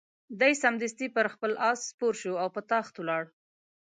دی 0.39 0.53
سمدستي 0.63 1.07
پر 1.15 1.25
خپل 1.33 1.51
آس 1.69 1.79
سپور 1.91 2.13
شو 2.21 2.33
او 2.41 2.47
په 2.55 2.61
تاخت 2.71 2.93
ولاړ. 2.97 3.23